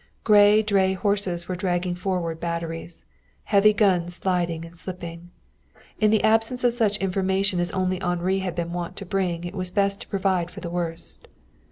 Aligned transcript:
Great 0.23 0.63
dray 0.65 0.93
horses 0.93 1.47
were 1.47 1.55
dragging 1.55 1.93
forward 1.93 2.39
batteries, 2.39 3.01
the 3.01 3.49
heavy 3.51 3.71
guns 3.71 4.15
sliding 4.15 4.65
and 4.65 4.75
slipping 4.75 5.29
In 5.99 6.09
the 6.09 6.23
absence 6.23 6.63
of 6.63 6.73
such 6.73 6.97
information 6.97 7.59
as 7.59 7.71
only 7.71 8.01
Henri 8.01 8.39
had 8.39 8.55
been 8.55 8.73
wont 8.73 8.95
to 8.95 9.05
bring 9.05 9.43
it 9.43 9.53
was 9.53 9.69
best 9.69 10.01
to 10.01 10.07
provide 10.07 10.49
for 10.49 10.59
the 10.59 10.71
worst. 10.71 11.27